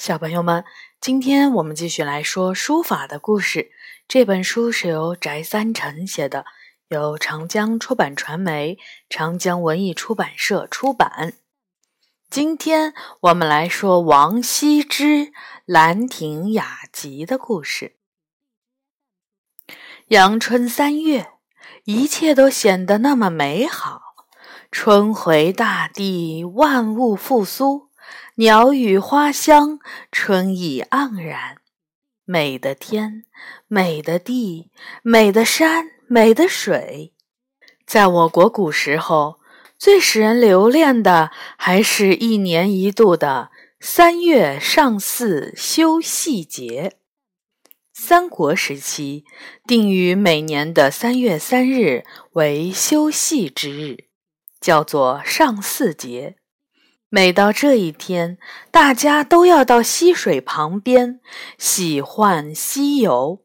[0.00, 0.64] 小朋友们，
[0.98, 3.70] 今天我们继续来说书法的故事。
[4.08, 6.46] 这本书是由翟三成写的，
[6.88, 8.78] 由长江出版传媒、
[9.10, 11.34] 长江文艺出版社出版。
[12.30, 15.04] 今天我们来说王羲之
[15.66, 17.96] 《兰亭雅集》的故事。
[20.06, 21.32] 阳春三月，
[21.84, 24.00] 一切都显得那么美好。
[24.72, 27.89] 春回大地，万物复苏。
[28.40, 29.80] 鸟语花香，
[30.10, 31.58] 春意盎然。
[32.24, 33.26] 美的天，
[33.68, 34.70] 美的地，
[35.02, 37.12] 美的山，美的水。
[37.84, 39.40] 在我国古时候，
[39.76, 46.96] 最使人留恋的，还是一年一度的三月上巳休憩节。
[47.92, 49.26] 三国时期，
[49.66, 54.04] 定于每年的三月三日为休憩之日，
[54.58, 56.36] 叫做上巳节。
[57.12, 58.38] 每到这一天，
[58.70, 61.18] 大家都要到溪水旁边
[61.58, 63.42] 喜欢溪游，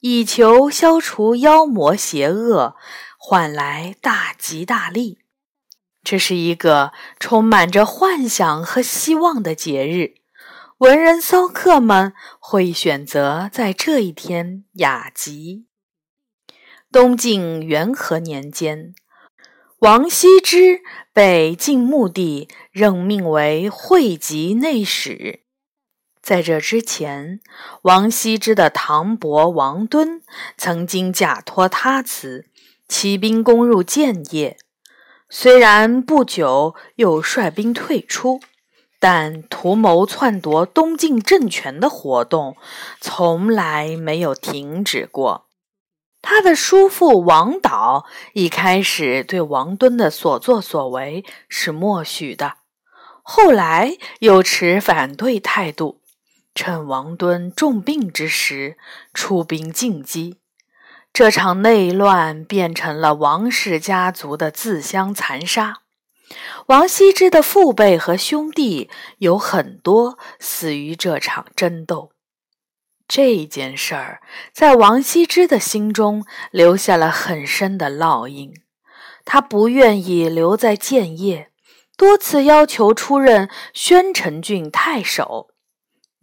[0.00, 2.76] 以求消除妖魔邪恶，
[3.16, 5.20] 换来大吉大利。
[6.04, 10.16] 这是一个充满着幻想和希望的节日，
[10.78, 15.64] 文人骚客们会选择在这一天雅集。
[16.92, 18.94] 东晋元和年间。
[19.80, 20.80] 王羲之
[21.16, 25.40] 被晋穆帝任命为会稽内史。
[26.20, 27.40] 在这之前，
[27.80, 30.20] 王羲之的堂伯王敦
[30.58, 32.44] 曾经假托他辞，
[32.86, 34.58] 起兵攻入建业。
[35.30, 38.40] 虽然不久又率兵退出，
[39.00, 42.58] 但图谋篡夺东晋政权的活动
[43.00, 45.45] 从来没有停止过。
[46.28, 52.54] 他的叔父王导一开始对王敦的所作所为是默许的，
[53.22, 56.00] 后来又持反对态度，
[56.52, 58.76] 趁王敦重病之时
[59.14, 60.40] 出兵进击。
[61.12, 65.82] 这场内乱变成了王氏家族的自相残杀。
[66.66, 72.10] 王羲之的父辈和兄弟有很多死于这场争斗。
[73.08, 74.20] 这件事儿
[74.52, 78.52] 在王羲之的心中留下了很深的烙印，
[79.24, 81.50] 他不愿意留在建业，
[81.96, 85.50] 多次要求出任宣城郡太守，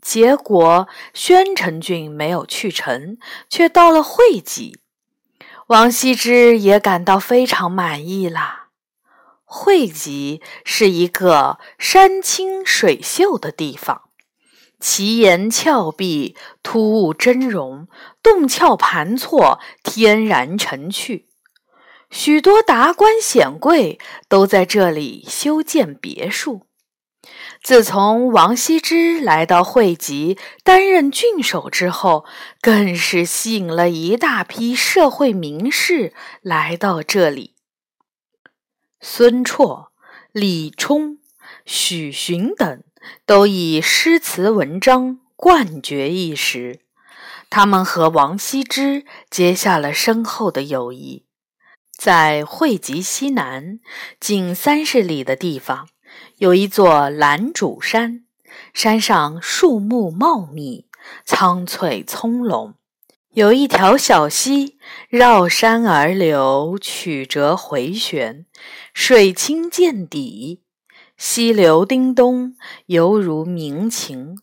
[0.01, 3.17] 结果宣城郡没有去成，
[3.49, 4.79] 却到了会稽，
[5.67, 8.67] 王羲之也感到非常满意啦。
[9.45, 14.09] 会稽是一个山清水秀的地方。
[14.83, 17.87] 奇岩峭壁，突兀峥嵘，
[18.21, 21.29] 洞窍盘错，天然成趣。
[22.11, 26.67] 许多达官显贵都在这里修建别墅。
[27.63, 32.25] 自从王羲之来到会稽担任郡守之后，
[32.59, 37.55] 更是吸引了一大批社会名士来到这里。
[38.99, 39.87] 孙绰、
[40.33, 41.19] 李冲、
[41.65, 42.83] 许询等。
[43.25, 46.81] 都以诗词文章冠绝一时，
[47.49, 51.25] 他们和王羲之结下了深厚的友谊。
[51.95, 53.79] 在会稽西南
[54.19, 55.87] 近三十里的地方，
[56.37, 58.25] 有一座兰渚山，
[58.73, 60.87] 山上树木茂密，
[61.23, 62.73] 苍翠葱茏，
[63.33, 64.77] 有一条小溪
[65.07, 68.47] 绕山而流，曲折回旋，
[68.93, 70.62] 水清见底。
[71.17, 72.55] 溪流叮咚，
[72.87, 74.35] 犹如鸣琴；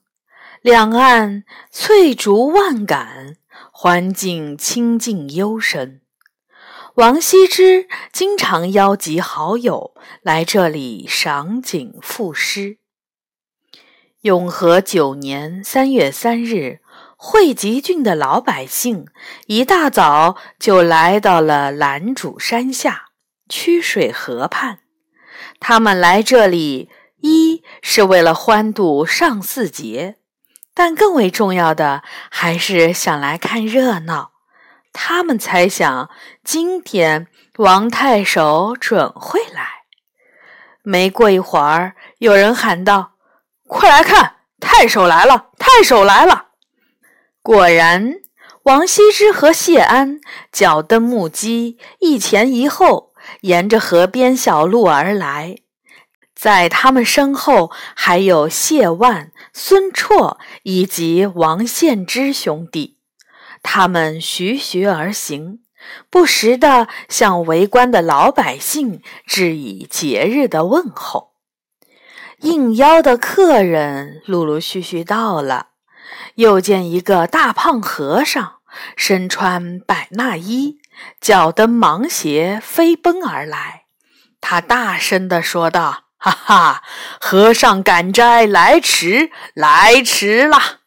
[0.63, 3.37] 两岸翠竹万杆，
[3.73, 6.01] 环境清静幽深。
[6.95, 12.79] 王羲之经常邀集好友来这里赏景赋诗。
[14.23, 16.81] 永和九年三月三日，
[17.17, 19.07] 会稽郡的老百姓
[19.47, 23.11] 一大早就来到了兰渚山下
[23.49, 24.81] 曲水河畔。
[25.61, 26.89] 他们来这里，
[27.21, 30.17] 一是为了欢度上巳节，
[30.75, 34.33] 但更为重要的还是想来看热闹。
[34.93, 36.11] 他们猜想，
[36.43, 37.29] 今天
[37.59, 39.85] 王太守准会来。
[40.83, 43.13] 没过一会儿，有人喊道
[43.69, 45.51] ：“快来看，太守来了！
[45.59, 46.47] 太守来了！”
[47.43, 48.15] 果然，
[48.63, 50.21] 王羲之和谢安
[50.51, 53.10] 脚蹬木屐，一前一后。
[53.43, 55.57] 沿着河边小路而来，
[56.35, 62.99] 在他们身后还有谢万、孙绰以及王献之兄弟。
[63.63, 65.61] 他们徐徐而行，
[66.09, 71.33] 不时地向围观的老百姓致以节日的问候。
[72.39, 75.69] 应邀的客人陆陆续续到了。
[76.37, 78.61] 又见一个大胖和尚，
[78.97, 80.80] 身穿百衲衣，
[81.21, 83.85] 脚蹬芒鞋，飞奔而来。
[84.41, 86.83] 他大声地说道：“哈哈，
[87.21, 90.81] 和尚赶斋来迟，来迟了。”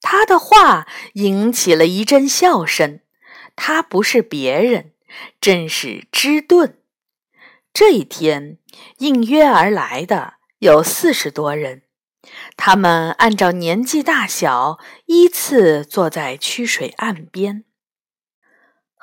[0.00, 3.00] 他的话引起了一阵笑声。
[3.54, 4.92] 他不是别人，
[5.40, 6.78] 正是芝顿。
[7.72, 8.58] 这一天，
[8.98, 11.82] 应约而来的有四十多人。
[12.56, 17.64] 他们按照年纪大小依次坐在曲水岸边。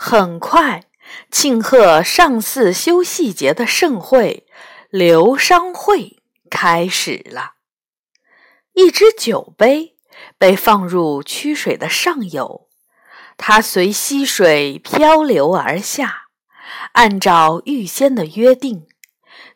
[0.02, 0.86] 很快，
[1.30, 4.48] 庆贺上巳休戏节的盛会——
[4.90, 7.56] 流觞会开始了。
[8.76, 9.98] 一只酒杯
[10.38, 12.70] 被放入曲水的上游，
[13.36, 16.30] 它随溪水漂流而下。
[16.94, 18.88] 按照预先的约定。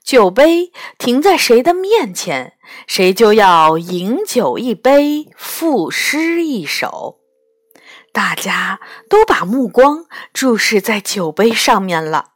[0.03, 7.22] 酒杯停在谁的面前，谁就要饮酒一杯，赋诗一首。
[8.13, 8.79] 大家
[9.09, 12.29] 都把目光注视在酒杯上面了。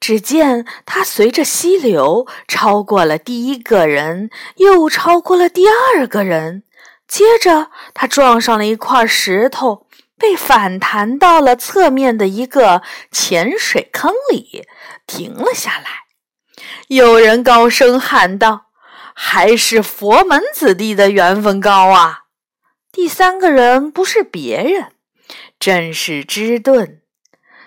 [0.00, 6.64] 只见它随着溪流超过了第一个人，又超过了第二个人。
[7.06, 9.86] 接着，它撞上了一块石头，
[10.18, 14.66] 被反弹到了侧面的一个浅水坑里，
[15.06, 15.86] 停了下来。
[16.88, 18.66] 有人高声喊道
[19.14, 22.24] ：“还是佛门子弟的缘分高啊！”
[23.00, 24.90] 第三个人不是别人，
[25.60, 27.00] 正是芝顿。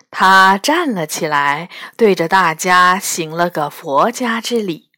[0.10, 4.90] 他站了起来，对着大家行了个佛家之礼，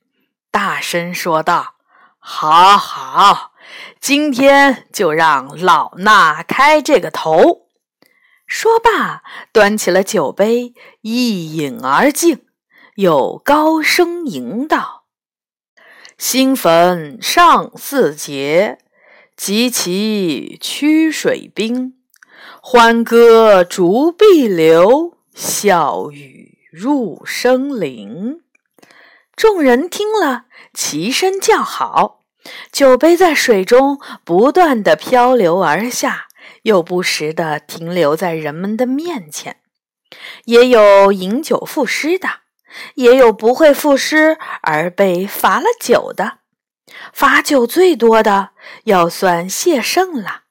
[0.49, 1.75] 大声说道
[2.17, 3.51] ：“好好，
[4.01, 7.67] 今天就让老衲开这个头。”
[8.47, 9.21] 说罢，
[9.51, 12.47] 端起了酒杯，一饮而尽。
[12.95, 15.03] 又高声吟道
[16.17, 18.79] ：“新坟上巳节，
[19.35, 21.95] 及其曲水滨。
[22.61, 28.41] 欢歌逐碧流，笑语入深林。”
[29.35, 32.21] 众人听了，齐声叫好。
[32.71, 36.27] 酒杯在水中不断的漂流而下，
[36.63, 39.57] 又不时的停留在人们的面前。
[40.45, 42.43] 也有饮酒赋诗的。
[42.95, 46.39] 也有不会赋诗而被罚了酒的，
[47.11, 48.51] 罚酒最多的
[48.85, 50.43] 要算谢胜了。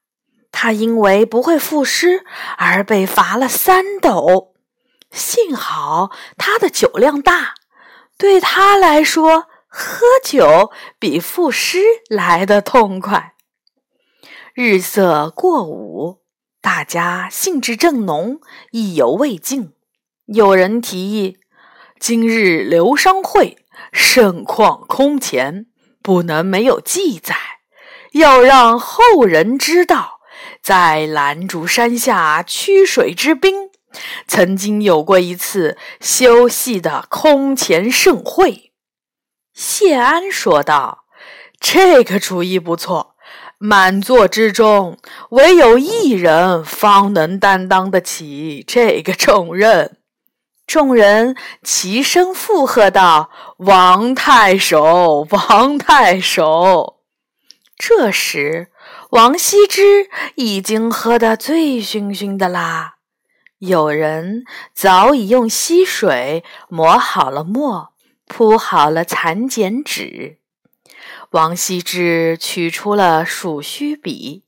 [0.51, 2.25] 他因为不会赋诗
[2.59, 4.55] 而被罚了三斗。
[5.11, 7.55] 幸好他的酒量大，
[8.19, 11.79] 对他来说，喝酒比赋诗
[12.09, 13.35] 来得痛快。
[14.55, 16.23] 日色过午，
[16.61, 18.41] 大家兴致正浓，
[18.71, 19.73] 意犹未尽。
[20.27, 21.39] 有人提议。
[21.99, 25.67] 今日流觞会盛况空前，
[26.03, 27.37] 不能没有记载，
[28.13, 30.21] 要让后人知道，
[30.63, 33.71] 在兰竹山下曲水之滨，
[34.27, 38.73] 曾经有过一次休戏的空前盛会。
[39.55, 41.05] 谢安说道
[41.61, 43.15] ：“这个主意不错，
[43.59, 44.99] 满座之中
[45.31, 49.99] 唯有一人方能担当得起这个重任。”
[50.73, 53.29] 众人齐声附和道
[53.61, 57.01] ：“王太守， 王太守！”
[57.77, 58.71] 这时，
[59.11, 62.95] 王羲之已经喝得醉醺醺的啦。
[63.59, 67.93] 有人早已用溪水磨好了墨，
[68.27, 70.39] 铺好了蚕茧纸。
[71.33, 74.45] 王羲之取出了鼠须笔，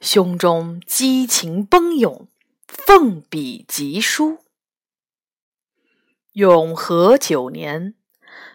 [0.00, 2.26] 胸中激情奔涌，
[2.66, 4.38] 奋笔疾书。
[6.38, 7.94] 永和九年，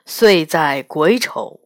[0.05, 1.59] 岁在癸丑，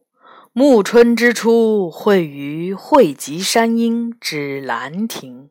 [0.52, 5.50] 暮春之初，会于会稽山阴之兰亭，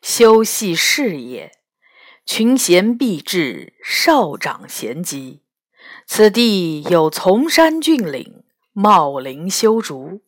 [0.00, 1.50] 修禊事也。
[2.24, 5.42] 群贤毕至，少长咸集。
[6.06, 10.20] 此地有崇山峻岭，茂林修竹，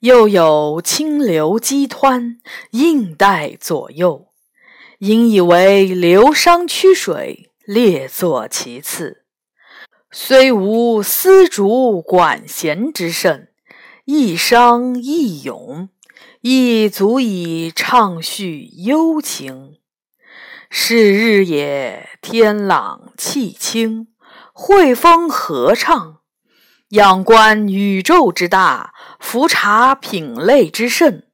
[0.00, 2.36] 又有清流激湍，
[2.72, 4.26] 映带左右，
[4.98, 7.47] 因以为流觞曲水。
[7.68, 9.24] 列坐其次，
[10.10, 13.48] 虽无丝竹管弦之盛，
[14.06, 15.90] 一觞一咏，
[16.40, 19.76] 亦足以畅叙幽情。
[20.70, 24.08] 是日也，天朗气清，
[24.54, 26.20] 惠风和畅。
[26.92, 31.24] 仰观宇宙之大，俯察品类之盛。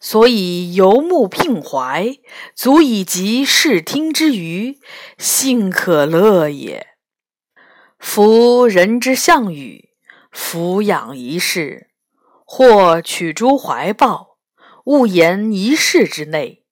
[0.00, 2.16] 所以游目骋怀，
[2.54, 4.78] 足以及视听之娱，
[5.18, 6.86] 幸可乐也。
[7.98, 9.90] 夫人之项羽，
[10.32, 11.90] 俯仰一世，
[12.46, 14.38] 或取诸怀抱，
[14.84, 16.64] 勿言一室之内；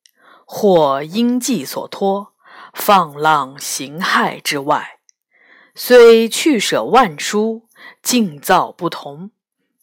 [0.47, 2.33] 或因计所托，
[2.73, 5.01] 放浪形骸之外。
[5.75, 7.69] 虽去舍万殊，
[8.03, 9.33] 境造不同。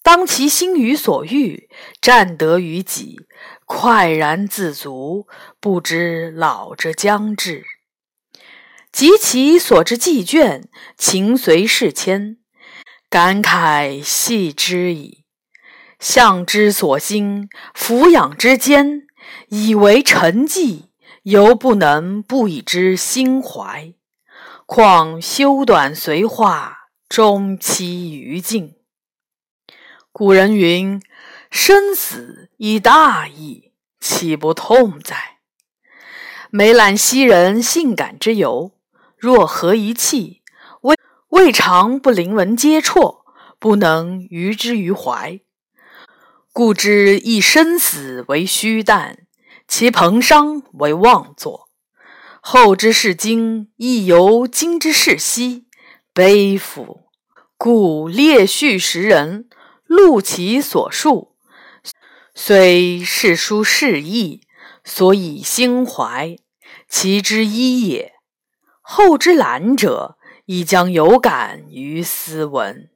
[0.05, 1.67] 当其心于所欲，
[2.00, 3.17] 占得于己，
[3.65, 5.25] 快然自足，
[5.59, 7.63] 不知老之将至。
[8.91, 12.38] 及其所之既倦，情随事迁，
[13.09, 15.24] 感慨系之矣。
[16.00, 19.07] 向之所兴，俯仰之间，
[19.50, 20.89] 以为沉寂，
[21.24, 23.91] 犹不能不以之心怀。
[24.67, 28.75] 况修短随化，终期于尽。
[30.17, 31.01] 古人云
[31.51, 35.39] ：“生死以大义，岂不痛哉？”
[36.50, 38.72] 梅兰昔人性感之由，
[39.17, 40.41] 若合一气，
[40.79, 40.95] 未
[41.31, 43.25] 未尝不灵文皆辍，
[43.60, 45.41] 不能于之于怀。
[46.53, 49.27] 故知一生死为虚诞，
[49.67, 51.67] 其彭殇为妄作。
[52.39, 55.65] 后之视今，亦犹今之视昔，
[56.13, 57.10] 悲夫！
[57.57, 59.50] 故列叙时人。
[59.95, 61.37] 录其所述，
[62.33, 64.41] 虽世书释义，
[64.83, 66.35] 所以心怀，
[66.89, 68.13] 其之一也。
[68.81, 72.89] 后之览者，亦将有感于斯文。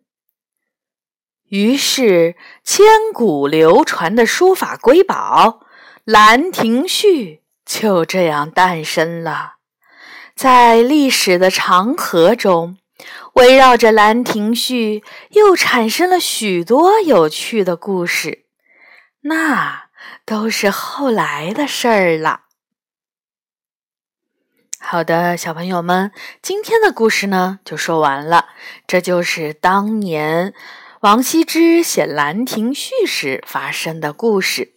[1.46, 5.62] 于是，千古流传的书法瑰宝
[6.04, 9.54] 《兰亭序》就这样诞生了。
[10.36, 12.79] 在历史的长河中。
[13.40, 18.44] 围绕着《兰亭序》，又产生了许多有趣的故事，
[19.22, 19.86] 那
[20.26, 22.42] 都是后来的事儿了。
[24.78, 28.50] 好的，小朋友们，今天的故事呢就说完了。
[28.86, 30.54] 这就是当年
[31.00, 34.74] 王羲之写《兰亭序》时发生的故事。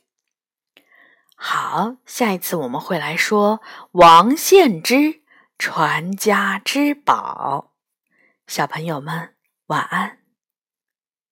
[1.34, 5.22] 好，下一次我们会来说王献之
[5.58, 7.71] 传家之宝。
[8.46, 9.34] 小朋友们，
[9.66, 10.21] 晚安。